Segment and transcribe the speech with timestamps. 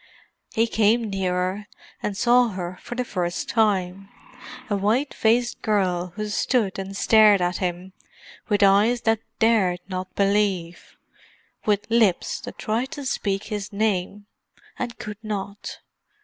[0.55, 1.67] He came nearer,
[2.01, 7.57] and saw her for the first time—a white faced girl who stood and stared at
[7.57, 7.93] him
[8.49, 14.25] with eyes that dared not believe—with lips that tried to speak his name,
[14.79, 15.77] and could not.